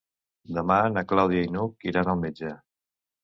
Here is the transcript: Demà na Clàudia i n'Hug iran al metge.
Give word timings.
Demà 0.57 0.77
na 0.95 1.03
Clàudia 1.11 1.43
i 1.49 1.53
n'Hug 1.57 1.87
iran 1.91 2.11
al 2.15 2.19
metge. 2.25 2.55